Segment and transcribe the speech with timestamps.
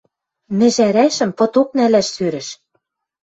[0.57, 2.47] Мӹжӓрӓшӹм пыток нӓлӓш сӧрӹш.